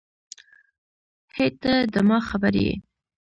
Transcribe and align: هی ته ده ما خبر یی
هی 1.35 1.49
ته 1.61 1.71
ده 1.93 2.01
ما 2.09 2.17
خبر 2.29 2.53
یی 2.63 2.73